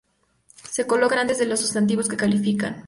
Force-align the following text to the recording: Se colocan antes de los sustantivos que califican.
Se 0.67 0.87
colocan 0.87 1.19
antes 1.19 1.37
de 1.37 1.45
los 1.45 1.59
sustantivos 1.59 2.07
que 2.09 2.17
califican. 2.17 2.79